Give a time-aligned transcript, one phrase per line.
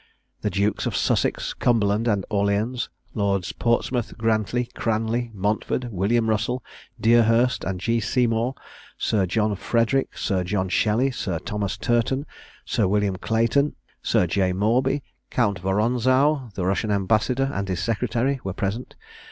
[0.41, 6.63] The Dukes of Sussex, Cumberland, and Orleans; Lords Portsmouth, Grantley, Cranley, Montford, William Russel,
[6.99, 7.99] Deerhurst, and G.
[7.99, 8.55] Seymour;
[8.97, 12.25] Sir John Frederick, Sir John Shelley, Sir Thomas Turton,
[12.65, 14.53] Sir William Clayton, Sir J.
[14.53, 18.95] Mawby; Count Woronzow, the Russian ambassador, and his secretary, were present.